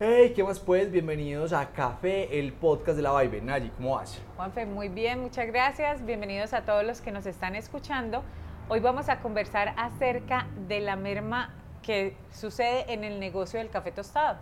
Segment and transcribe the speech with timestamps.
[0.00, 0.92] Hey, ¿qué más pues?
[0.92, 3.40] Bienvenidos a Café, el podcast de la Vibe.
[3.40, 4.22] Nayi, ¿cómo vas?
[4.36, 6.06] Juanfe, muy bien, muchas gracias.
[6.06, 8.22] Bienvenidos a todos los que nos están escuchando.
[8.68, 11.52] Hoy vamos a conversar acerca de la merma
[11.82, 14.38] que sucede en el negocio del café tostado.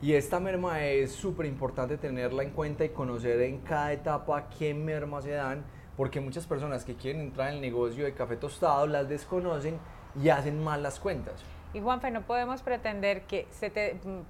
[0.00, 4.74] Y esta merma es súper importante tenerla en cuenta y conocer en cada etapa qué
[4.74, 5.64] merma se dan,
[5.96, 9.78] porque muchas personas que quieren entrar en el negocio de café tostado las desconocen
[10.20, 11.44] y hacen mal las cuentas.
[11.74, 13.46] Y Juanfe, no podemos pretender que,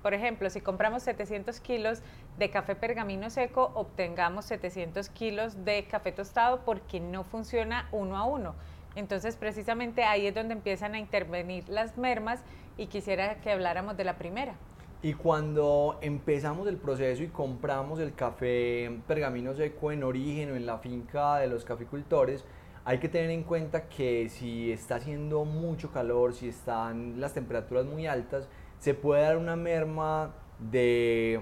[0.01, 2.01] por ejemplo, si compramos 700 kilos
[2.39, 8.25] de café pergamino seco, obtengamos 700 kilos de café tostado porque no funciona uno a
[8.25, 8.55] uno.
[8.95, 12.41] Entonces, precisamente ahí es donde empiezan a intervenir las mermas
[12.77, 14.55] y quisiera que habláramos de la primera.
[15.03, 20.65] Y cuando empezamos el proceso y compramos el café pergamino seco en origen o en
[20.65, 22.45] la finca de los caficultores,
[22.85, 27.87] hay que tener en cuenta que si está haciendo mucho calor, si están las temperaturas
[27.87, 28.49] muy altas,
[28.81, 31.41] se puede dar una merma de,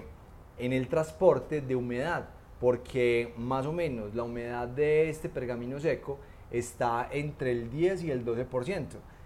[0.59, 2.29] en el transporte de humedad,
[2.59, 6.19] porque más o menos la humedad de este pergamino seco
[6.51, 8.85] está entre el 10 y el 12%.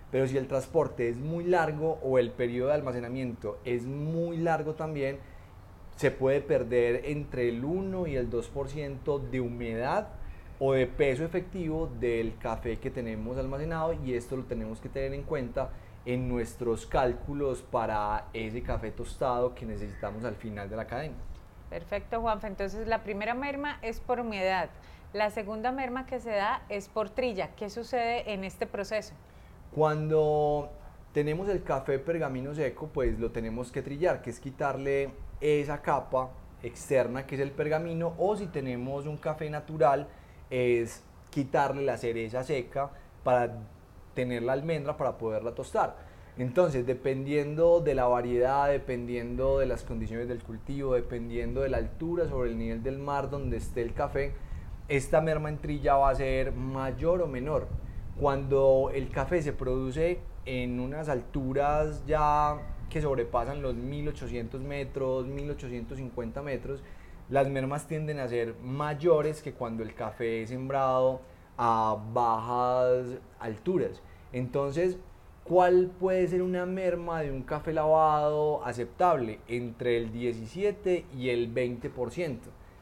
[0.10, 4.76] Pero si el transporte es muy largo o el periodo de almacenamiento es muy largo
[4.76, 5.18] también,
[5.98, 10.10] se puede perder entre el 1 y el 2% de humedad
[10.60, 15.14] o de peso efectivo del café que tenemos almacenado y esto lo tenemos que tener
[15.14, 15.70] en cuenta
[16.06, 21.16] en nuestros cálculos para ese café tostado que necesitamos al final de la cadena.
[21.70, 22.48] Perfecto, Juanfe.
[22.48, 24.70] Entonces la primera merma es por humedad.
[25.14, 27.56] La segunda merma que se da es por trilla.
[27.56, 29.14] ¿Qué sucede en este proceso?
[29.74, 30.70] Cuando
[31.12, 36.30] tenemos el café pergamino seco, pues lo tenemos que trillar, que es quitarle esa capa
[36.62, 40.08] externa que es el pergamino, o si tenemos un café natural,
[40.50, 42.92] es quitarle la cereza seca
[43.24, 43.58] para
[44.14, 45.96] tener la almendra para poderla tostar.
[46.38, 52.28] Entonces, dependiendo de la variedad, dependiendo de las condiciones del cultivo, dependiendo de la altura
[52.28, 54.34] sobre el nivel del mar donde esté el café,
[54.90, 57.68] esta merma en trilla va a ser mayor o menor.
[58.20, 62.58] Cuando el café se produce en unas alturas ya
[62.90, 66.84] que sobrepasan los 1800 metros, 1850 metros,
[67.30, 71.22] las mermas tienden a ser mayores que cuando el café es sembrado
[71.58, 74.02] a bajas alturas.
[74.32, 74.98] Entonces,
[75.44, 79.40] ¿cuál puede ser una merma de un café lavado aceptable?
[79.48, 82.38] Entre el 17 y el 20%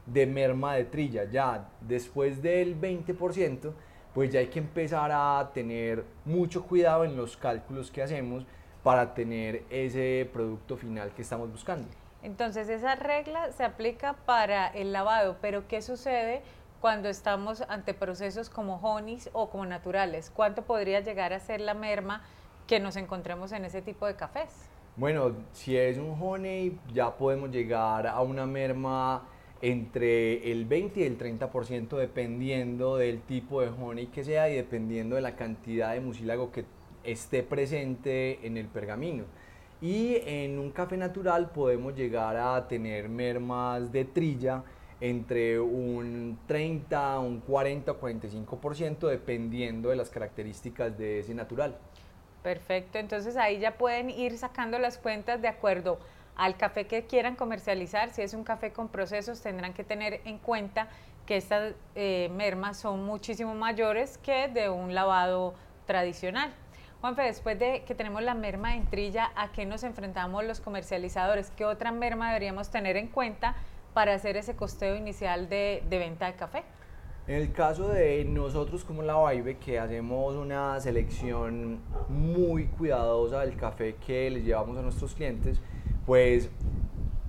[0.06, 1.24] de merma de trilla.
[1.25, 3.72] Ya después del 20%,
[4.14, 8.46] pues ya hay que empezar a tener mucho cuidado en los cálculos que hacemos
[8.84, 11.88] para tener ese producto final que estamos buscando.
[12.24, 16.42] Entonces esa regla se aplica para el lavado, pero ¿qué sucede
[16.80, 20.32] cuando estamos ante procesos como honeys o como naturales?
[20.34, 22.24] ¿Cuánto podría llegar a ser la merma
[22.66, 24.50] que nos encontremos en ese tipo de cafés?
[24.96, 29.24] Bueno, si es un honey ya podemos llegar a una merma
[29.62, 35.16] entre el 20 y el 30% dependiendo del tipo de honey que sea y dependiendo
[35.16, 36.64] de la cantidad de mucílago que
[37.04, 39.26] esté presente en el pergamino.
[39.84, 44.64] Y en un café natural podemos llegar a tener mermas de trilla
[45.02, 51.78] entre un 30, un 40 o 45% dependiendo de las características de ese natural.
[52.44, 56.00] Perfecto, entonces ahí ya pueden ir sacando las cuentas de acuerdo
[56.38, 58.10] al café que quieran comercializar.
[58.12, 60.88] Si es un café con procesos, tendrán que tener en cuenta
[61.26, 65.56] que estas eh, mermas son muchísimo mayores que de un lavado
[65.86, 66.54] tradicional.
[67.03, 71.52] Juanfe, después de que tenemos la merma en trilla, ¿a qué nos enfrentamos los comercializadores?
[71.52, 73.58] ¿Qué otra merma deberíamos tener en cuenta
[73.94, 76.63] para hacer ese costeo inicial de, venta de café?
[77.28, 83.58] En el caso de nosotros como la Vibe, que hacemos una selección muy cuidadosa del
[83.58, 85.59] café que les llevamos a nuestros clientes,
[86.06, 86.50] pues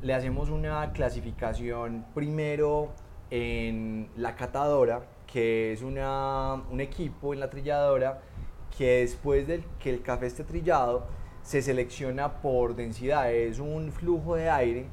[0.02, 2.92] le hacemos una clasificación primero
[3.28, 8.20] en la catadora, que es una, un equipo en la trilladora
[8.76, 11.06] que después de que el café esté trillado,
[11.42, 13.32] se selecciona por densidad.
[13.32, 14.86] Es un flujo de aire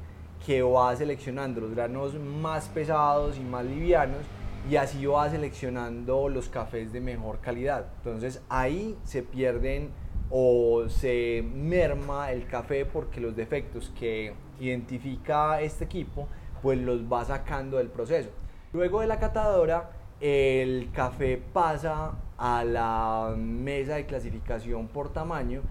[0.44, 4.22] que va seleccionando los granos más pesados y más livianos
[4.68, 7.86] y así va seleccionando los cafés de mejor calidad.
[7.98, 9.90] Entonces ahí se pierden
[10.30, 16.28] o se merma el café porque los defectos que identifica este equipo
[16.60, 18.30] pues los va sacando del proceso.
[18.72, 19.90] Luego de la catadora
[20.22, 25.62] el café pasa a la mesa de clasificación por tamaño,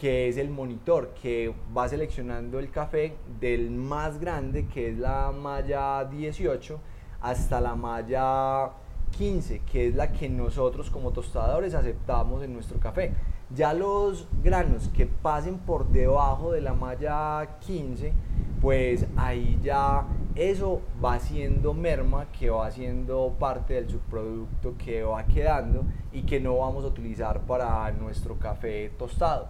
[0.00, 5.30] que es el monitor que va seleccionando el café del más grande, que es la
[5.30, 6.80] malla 18,
[7.20, 8.70] hasta la malla
[9.10, 13.12] 15, que es la que nosotros como tostadores aceptamos en nuestro café.
[13.54, 18.14] Ya los granos que pasen por debajo de la malla 15,
[18.60, 25.24] pues ahí ya eso va siendo merma que va siendo parte del subproducto que va
[25.24, 29.48] quedando y que no vamos a utilizar para nuestro café tostado.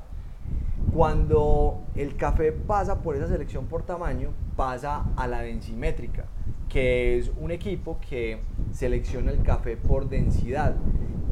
[0.95, 6.25] Cuando el café pasa por esa selección por tamaño, pasa a la densimétrica,
[6.69, 8.41] que es un equipo que
[8.73, 10.75] selecciona el café por densidad.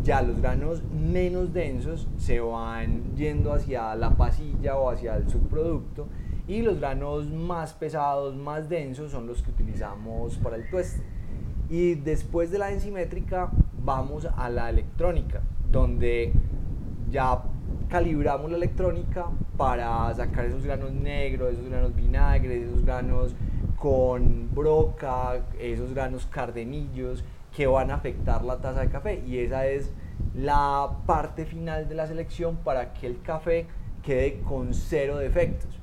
[0.03, 6.07] Ya los granos menos densos se van yendo hacia la pasilla o hacia el subproducto
[6.49, 11.03] y los granos más pesados, más densos son los que utilizamos para el tueste.
[11.69, 13.51] Y después de la densimétrica
[13.83, 16.33] vamos a la electrónica, donde
[17.11, 17.43] ya
[17.89, 19.27] calibramos la electrónica
[19.57, 23.35] para sacar esos granos negros, esos granos vinagres, esos granos
[23.77, 29.67] con broca, esos granos cardenillos que van a afectar la taza de café y esa
[29.67, 29.93] es
[30.35, 33.67] la parte final de la selección para que el café
[34.03, 35.76] quede con cero defectos.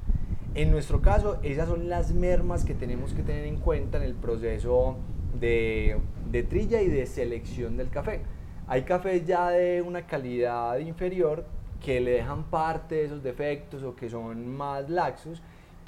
[0.55, 4.13] En nuestro caso, esas son las mermas que tenemos que tener en cuenta en el
[4.13, 4.97] proceso
[5.39, 5.97] de,
[6.29, 8.21] de trilla y de selección del café.
[8.67, 11.45] Hay cafés ya de una calidad inferior
[11.83, 15.41] que le dejan parte de esos defectos o que son más laxos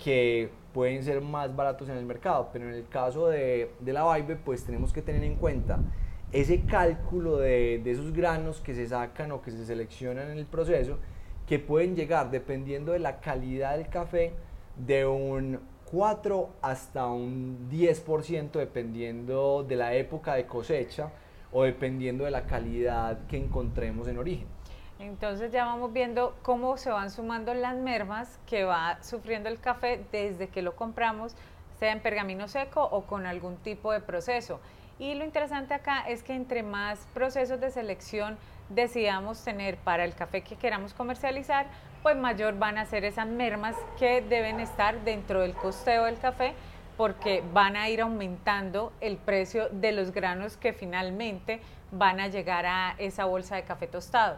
[0.04, 2.50] que pueden ser más baratos en el mercado.
[2.52, 5.80] Pero en el caso de, de la Vibe, pues tenemos que tener en cuenta
[6.32, 10.48] ese cálculo de, de, esos granos que se sacan o que se seleccionan en el
[10.48, 10.98] proceso,
[11.48, 14.34] que pueden llegar, dependiendo de la calidad del café,
[14.78, 15.60] de un
[15.92, 21.12] 4 hasta un 10%, dependiendo de la época de cosecha
[21.52, 24.48] o dependiendo de la calidad que encontremos en origen.
[25.00, 30.04] Entonces ya vamos viendo cómo se van sumando las mermas que va sufriendo el café
[30.12, 31.36] desde que lo compramos,
[31.80, 34.60] sea en pergamino seco o con algún tipo de proceso.
[34.98, 38.38] Y lo interesante acá es que entre más procesos de selección
[38.70, 41.68] decidamos tener para el café que queramos comercializar,
[42.04, 46.54] pues mayor van a ser esas mermas que deben estar dentro del costeo del café
[46.98, 51.60] porque van a ir aumentando el precio de los granos que finalmente
[51.92, 54.38] van a llegar a esa bolsa de café tostado.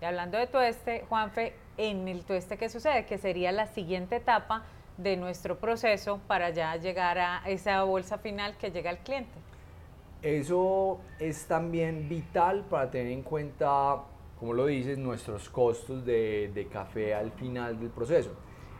[0.00, 3.06] Y hablando de tueste, Juanfe, en el tueste, ¿qué sucede?
[3.06, 4.62] Que sería la siguiente etapa
[4.98, 9.45] de nuestro proceso para ya llegar a esa bolsa final que llega al cliente.
[10.26, 14.02] Eso es también vital para tener en cuenta,
[14.40, 18.30] como lo dices, nuestros costos de, café al final del proceso.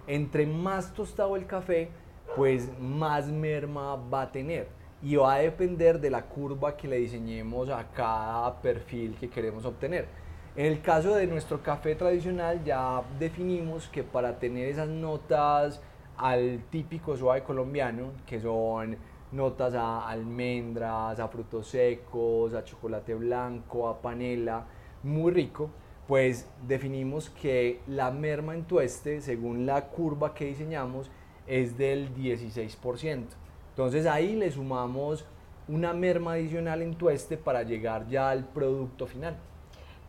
[0.09, 1.91] Entre más tostado el café,
[2.35, 4.67] pues más merma va a tener
[5.01, 9.65] y va a depender de la curva que le diseñemos a cada perfil que queremos
[9.65, 10.09] obtener.
[10.57, 15.81] En el caso de nuestro café tradicional ya definimos que para tener esas notas
[16.17, 18.97] al típico suave colombiano, que son
[19.33, 24.65] notas a almendras, a frutos secos, a chocolate blanco, a panela,
[25.03, 25.71] muy rico,
[26.07, 31.11] pues definimos que la merma en tueste, según la curva que diseñamos,
[31.47, 33.25] es del 16%.
[33.71, 35.25] Entonces ahí le sumamos
[35.69, 39.37] una merma adicional en tueste para llegar ya al producto final.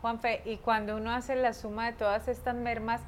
[0.00, 3.00] Juanfe, y cuando uno hace la suma de todas estas mermas,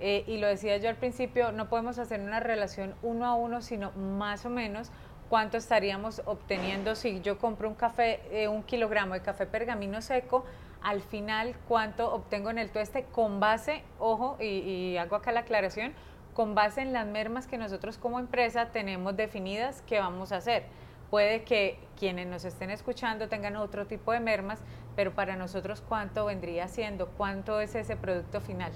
[0.00, 3.60] eh, y lo decía yo al principio, no podemos hacer una relación uno a uno,
[3.62, 4.90] sino más o menos
[5.28, 10.44] cuánto estaríamos obteniendo si yo compro un café, eh, un kilogramo de café pergamino seco,
[10.82, 15.40] al final cuánto obtengo en el tueste con base, ojo, y, y hago acá la
[15.40, 15.92] aclaración,
[16.34, 20.64] con base en las mermas que nosotros como empresa tenemos definidas que vamos a hacer.
[21.10, 24.60] Puede que quienes nos estén escuchando tengan otro tipo de mermas,
[24.96, 28.72] pero para nosotros cuánto vendría siendo, cuánto es ese producto final.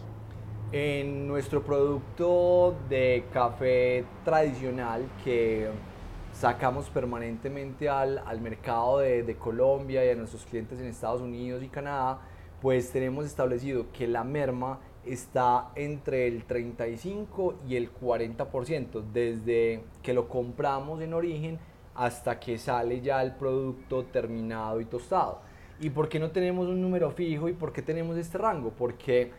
[0.72, 5.68] En nuestro producto de café tradicional que
[6.40, 11.62] sacamos permanentemente al, al mercado de, de, Colombia y a nuestros clientes en Estados Unidos
[11.62, 12.18] y Canadá,
[12.62, 20.14] pues tenemos establecido que la merma está entre el 35 y el 40%, desde que
[20.14, 21.58] lo compramos en origen
[21.94, 25.42] hasta que sale ya el producto terminado y tostado.
[25.78, 28.70] ¿Y por qué no tenemos un número fijo y por qué tenemos este rango?
[28.70, 29.30] Porque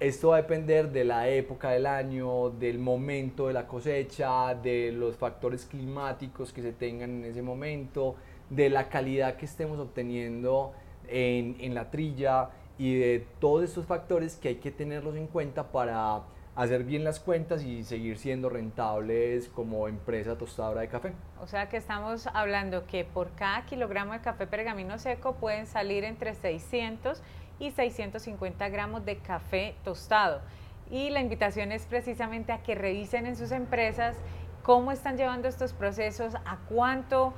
[0.00, 4.92] esto va a depender de la época del año, del momento de la cosecha, de
[4.92, 8.16] los factores climáticos que se tengan en ese momento,
[8.50, 10.72] de la calidad que estemos obteniendo
[11.08, 15.70] en, en la trilla y de todos estos factores que hay que tenerlos en cuenta
[15.70, 16.22] para
[16.56, 21.12] hacer bien las cuentas y seguir siendo rentables como empresa tostadora de café.
[21.40, 26.04] O sea que estamos hablando que por cada kilogramo de café pergamino seco pueden salir
[26.04, 27.22] entre 600
[27.58, 30.40] y 650 gramos de café tostado.
[30.90, 34.16] Y la invitación es precisamente a que revisen en sus empresas
[34.62, 37.34] cómo están llevando estos procesos, a cuánto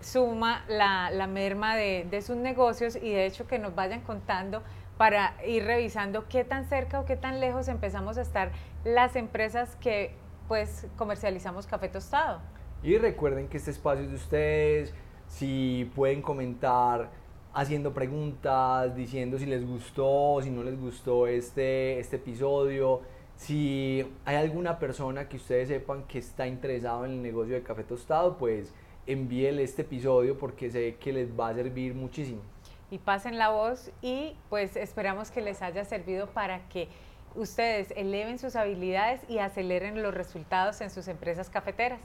[0.00, 4.62] suma la, la merma de, sus negocios y de hecho que nos vayan contando
[4.98, 8.52] para ir revisando qué tan cerca o qué tan lejos empezamos a estar
[8.84, 10.14] las empresas que
[10.48, 12.40] pues comercializamos café tostado.
[12.82, 14.94] Y recuerden que este espacio es de ustedes,
[15.28, 17.10] si pueden comentar
[17.56, 23.00] haciendo preguntas, diciendo si les gustó, si no les gustó este, este episodio,
[23.34, 27.82] si hay alguna persona que ustedes sepan que está interesado en el negocio de café
[27.82, 28.74] tostado, pues
[29.06, 32.42] envíenle este episodio porque sé que les va a servir muchísimo.
[32.90, 36.88] Y pasen la voz y pues esperamos que les haya servido para que
[37.34, 42.00] ustedes eleven sus habilidades y aceleren los resultados en sus empresas cafeteras.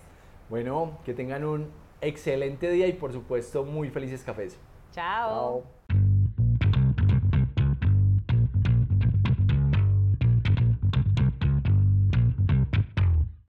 [0.50, 4.58] Bueno, que tengan un excelente día y por supuesto muy felices cafés.
[4.94, 5.64] Chao.